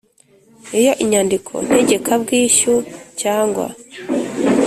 [0.79, 2.73] Iyo inyandiko ntegekabwishyu
[3.21, 3.65] cyangwa